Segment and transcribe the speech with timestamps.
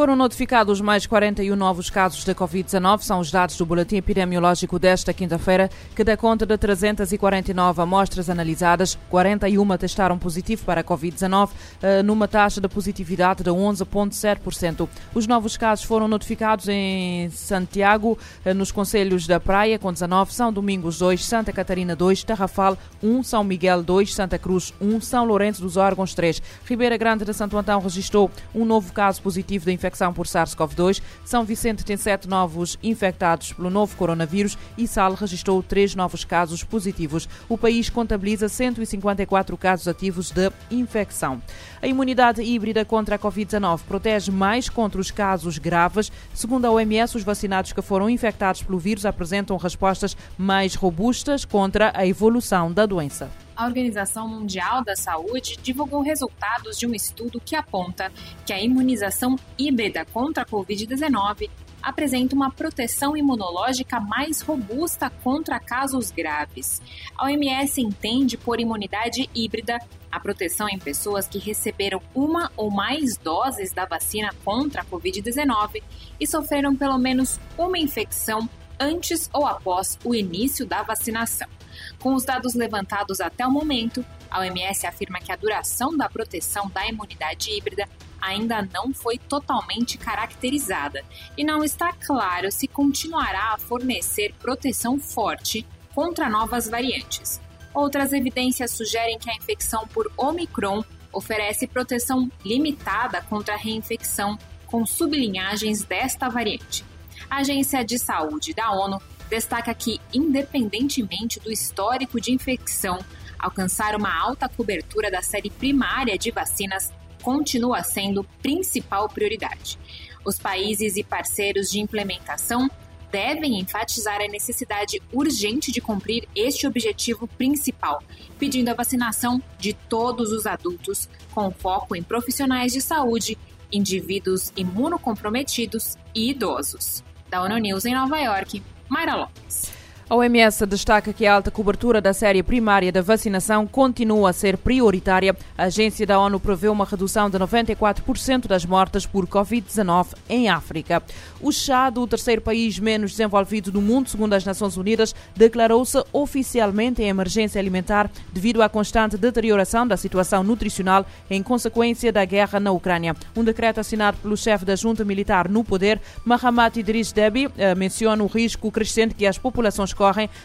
[0.00, 5.12] Foram notificados mais 41 novos casos de Covid-19, são os dados do boletim epidemiológico desta
[5.12, 11.50] quinta-feira, que dá conta de 349 amostras analisadas, 41 testaram positivo para a Covid-19,
[11.82, 14.88] eh, numa taxa de positividade de 11,7%.
[15.14, 20.50] Os novos casos foram notificados em Santiago, eh, nos Conselhos da Praia, com 19, São
[20.50, 25.60] Domingos 2, Santa Catarina 2, Tarrafal 1, São Miguel 2, Santa Cruz 1, São Lourenço
[25.60, 26.40] dos Órgãos 3.
[26.64, 31.02] Ribeira Grande de Santo Antão registrou um novo caso positivo de infecção por SARS-CoV-2.
[31.24, 36.62] São Vicente tem sete novos infectados pelo novo coronavírus e Sal registrou três novos casos
[36.62, 37.28] positivos.
[37.48, 41.42] O país contabiliza 154 casos ativos de infecção.
[41.82, 46.12] A imunidade híbrida contra a Covid-19 protege mais contra os casos graves.
[46.34, 51.92] Segundo a OMS, os vacinados que foram infectados pelo vírus apresentam respostas mais robustas contra
[51.94, 57.54] a evolução da doença a Organização Mundial da Saúde divulgou resultados de um estudo que
[57.54, 58.10] aponta
[58.46, 61.50] que a imunização híbrida contra a Covid-19
[61.82, 66.80] apresenta uma proteção imunológica mais robusta contra casos graves.
[67.14, 69.78] A OMS entende por imunidade híbrida
[70.10, 75.82] a proteção em pessoas que receberam uma ou mais doses da vacina contra a Covid-19
[76.18, 81.59] e sofreram pelo menos uma infecção antes ou após o início da vacinação.
[81.98, 86.68] Com os dados levantados até o momento, a OMS afirma que a duração da proteção
[86.70, 87.88] da imunidade híbrida
[88.20, 91.02] ainda não foi totalmente caracterizada
[91.36, 97.40] e não está claro se continuará a fornecer proteção forte contra novas variantes.
[97.72, 104.86] Outras evidências sugerem que a infecção por Omicron oferece proteção limitada contra a reinfecção com
[104.86, 106.84] sublinhagens desta variante.
[107.28, 112.98] A Agência de Saúde da ONU destaca que, independentemente do histórico de infecção,
[113.38, 116.92] alcançar uma alta cobertura da série primária de vacinas
[117.22, 119.78] continua sendo principal prioridade.
[120.24, 122.68] Os países e parceiros de implementação
[123.10, 128.02] devem enfatizar a necessidade urgente de cumprir este objetivo principal,
[128.38, 133.36] pedindo a vacinação de todos os adultos, com foco em profissionais de saúde,
[133.72, 137.02] indivíduos imunocomprometidos e idosos.
[137.28, 139.69] Da ONU News em Nova York, Mayra Lopes.
[140.10, 144.58] A OMS destaca que a alta cobertura da série primária da vacinação continua a ser
[144.58, 145.36] prioritária.
[145.56, 151.00] A agência da ONU prevê uma redução de 94% das mortes por Covid-19 em África.
[151.40, 157.00] O Chad, o terceiro país menos desenvolvido do mundo, segundo as Nações Unidas, declarou-se oficialmente
[157.00, 162.72] em emergência alimentar devido à constante deterioração da situação nutricional em consequência da guerra na
[162.72, 163.14] Ucrânia.
[163.36, 168.24] Um decreto assinado pelo chefe da junta militar no poder, Mahamat Idris Deby, eh, menciona
[168.24, 169.94] o risco crescente que as populações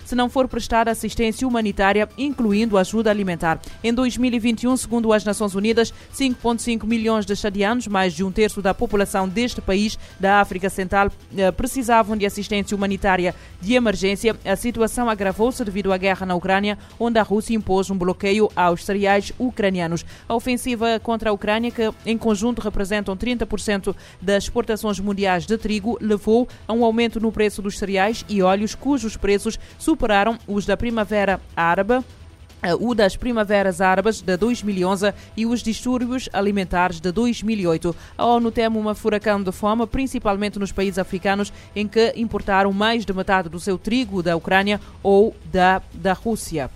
[0.03, 3.59] se não for prestada assistência humanitária, incluindo ajuda alimentar.
[3.81, 8.73] Em 2021, segundo as Nações Unidas, 5,5 milhões de chadianos, mais de um terço da
[8.73, 14.35] população deste país da África Central, eh, precisavam de assistência humanitária de emergência.
[14.43, 18.83] A situação agravou-se devido à guerra na Ucrânia, onde a Rússia impôs um bloqueio aos
[18.83, 20.05] cereais ucranianos.
[20.27, 25.97] A ofensiva contra a Ucrânia, que em conjunto representam 30% das exportações mundiais de trigo,
[26.01, 29.44] levou a um aumento no preço dos cereais e óleos, cujos preços
[29.77, 32.03] superaram os da Primavera Árabe
[32.65, 37.95] eh, o das primaveras árabes de 2011 e os distúrbios alimentares de 2008.
[38.17, 43.05] A ONU teme uma furacão de fome, principalmente nos países africanos, em que importaram mais
[43.05, 46.71] de metade do seu trigo da Ucrânia ou da, da Rússia.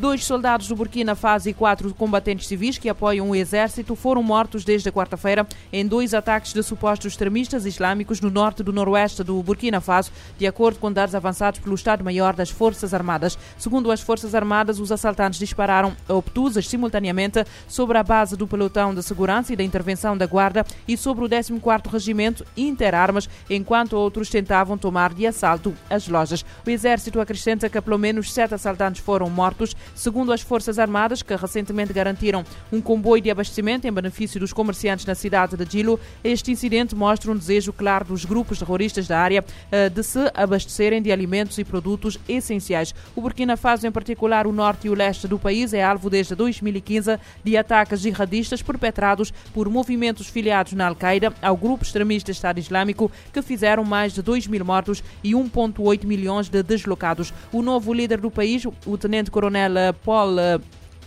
[0.00, 4.64] Dois soldados do Burkina Faso e quatro combatentes civis que apoiam o exército foram mortos
[4.64, 9.78] desde quarta-feira em dois ataques de supostos extremistas islâmicos no norte do noroeste do Burkina
[9.78, 13.36] Faso, de acordo com dados avançados pelo Estado-Maior das Forças Armadas.
[13.58, 19.02] Segundo as Forças Armadas, os assaltantes dispararam obtusas simultaneamente sobre a base do pelotão de
[19.02, 24.78] segurança e da intervenção da Guarda e sobre o 14º Regimento Interarmas, enquanto outros tentavam
[24.78, 26.42] tomar de assalto as lojas.
[26.66, 31.34] O exército acrescenta que pelo menos sete assaltantes foram mortos, Segundo as Forças Armadas, que
[31.34, 36.50] recentemente garantiram um comboio de abastecimento em benefício dos comerciantes na cidade de Gilo, este
[36.50, 41.12] incidente mostra um desejo claro dos grupos terroristas da área eh, de se abastecerem de
[41.12, 42.94] alimentos e produtos essenciais.
[43.14, 46.34] O Burkina Faso, em particular o norte e o leste do país, é alvo desde
[46.34, 53.10] 2015 de ataques jihadistas perpetrados por movimentos filiados na Al-Qaeda ao grupo extremista Estado Islâmico,
[53.32, 57.32] que fizeram mais de 2 mil mortos e 1,8 milhões de deslocados.
[57.52, 60.36] O novo líder do país, o tenente-coronel Paul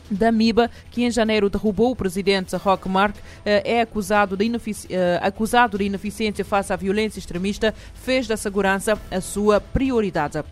[0.09, 3.15] da MIBA, que em janeiro derrubou o presidente Rock Mark,
[3.45, 4.51] eh, é acusado de,
[4.89, 10.43] eh, acusado de ineficiência face à violência extremista, fez da segurança a sua prioridade.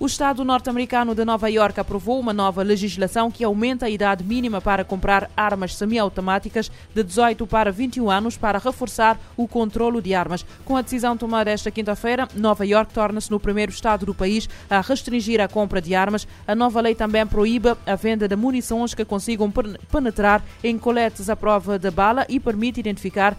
[0.00, 4.60] O Estado norte-americano de Nova York aprovou uma nova legislação que aumenta a idade mínima
[4.60, 10.46] para comprar armas semiautomáticas de 18 para 21 anos para reforçar o controlo de armas.
[10.64, 14.80] Com a decisão tomada esta quinta-feira, Nova York torna-se no primeiro estado do país a
[14.80, 16.28] restringir a compra de armas.
[16.46, 19.52] A nova lei também proíbe a venda de munições que consigam
[19.90, 23.36] penetrar em coletes à prova de bala e permite identificar uh,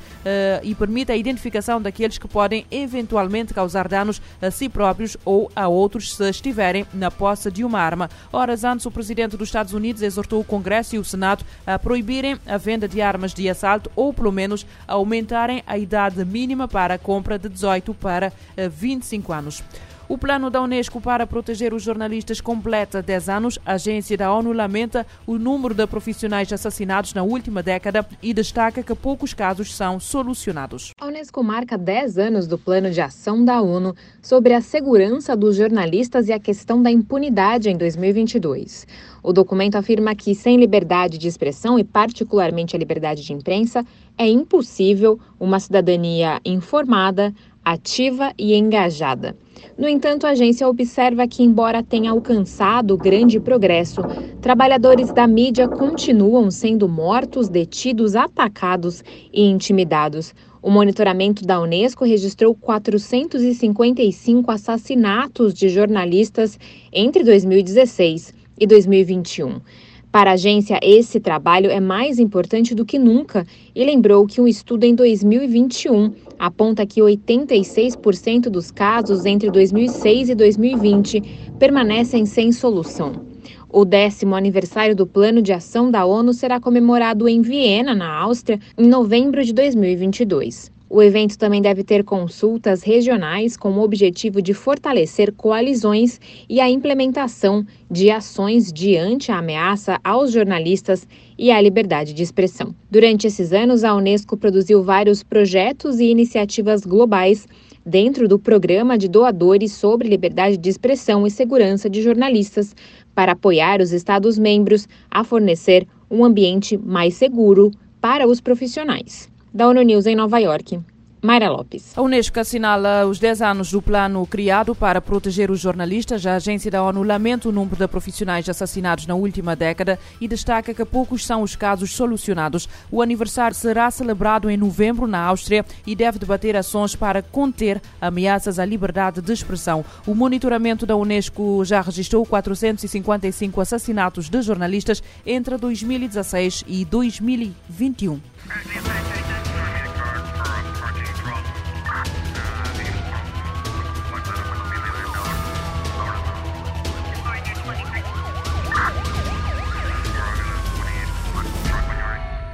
[0.62, 5.66] e permite a identificação daqueles que podem eventualmente causar danos a si próprios ou a
[5.70, 8.10] outros se estiverem na posse de uma arma.
[8.34, 12.38] Horas antes, o presidente dos Estados Unidos exortou o Congresso e o Senado a proibirem
[12.46, 16.96] a venda de armas de assalto ou, pelo menos, a aumentarem a idade mínima para
[16.96, 19.64] a compra de 18 para 25 anos.
[20.10, 23.60] O plano da Unesco para proteger os jornalistas completa 10 anos.
[23.64, 28.82] A agência da ONU lamenta o número de profissionais assassinados na última década e destaca
[28.82, 30.94] que poucos casos são solucionados.
[31.00, 35.56] A Unesco marca 10 anos do plano de ação da ONU sobre a segurança dos
[35.56, 38.88] jornalistas e a questão da impunidade em 2022.
[39.22, 43.86] O documento afirma que, sem liberdade de expressão e, particularmente, a liberdade de imprensa,
[44.18, 47.32] é impossível uma cidadania informada,
[47.72, 49.36] ativa e engajada.
[49.78, 54.02] No entanto, a agência observa que, embora tenha alcançado grande progresso,
[54.42, 60.34] trabalhadores da mídia continuam sendo mortos, detidos, atacados e intimidados.
[60.62, 66.60] O monitoramento da Unesco registrou 455 assassinatos de jornalistas
[66.92, 69.62] entre 2016 e 2021.
[70.12, 73.46] Para a agência, esse trabalho é mais importante do que nunca
[73.76, 80.36] e lembrou que um estudo em 2021 aponta que 86% dos casos entre 2006 e
[80.36, 81.22] 2020
[81.60, 83.22] permanecem sem solução.
[83.70, 88.60] O décimo aniversário do Plano de Ação da ONU será comemorado em Viena, na Áustria,
[88.76, 90.79] em novembro de 2022.
[90.92, 96.20] O evento também deve ter consultas regionais com o objetivo de fortalecer coalizões
[96.50, 101.08] e a implementação de ações diante a ameaça aos jornalistas
[101.38, 102.74] e à liberdade de expressão.
[102.90, 107.48] Durante esses anos, a Unesco produziu vários projetos e iniciativas globais
[107.86, 112.76] dentro do programa de doadores sobre liberdade de expressão e segurança de jornalistas
[113.14, 117.70] para apoiar os Estados-membros a fornecer um ambiente mais seguro
[118.02, 120.80] para os profissionais da ONU News em Nova York.
[121.22, 121.98] Mayra Lopes.
[121.98, 126.26] A Unesco assinala os 10 anos do plano criado para proteger os jornalistas.
[126.26, 130.74] A agência da ONU lamenta o número de profissionais assassinados na última década e destaca
[130.74, 132.70] que poucos são os casos solucionados.
[132.90, 138.58] O aniversário será celebrado em novembro na Áustria e deve debater ações para conter ameaças
[138.58, 139.84] à liberdade de expressão.
[140.08, 148.22] O monitoramento da Unesco já registrou 455 assassinatos de jornalistas entre 2016 e 2021.